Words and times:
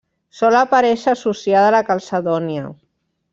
Sol 0.37 0.55
aparèixer 0.61 1.11
associada 1.17 1.67
a 1.73 1.75
la 1.77 1.83
calcedònia. 1.91 2.65